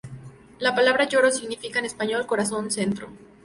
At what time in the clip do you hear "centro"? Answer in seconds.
2.71-3.09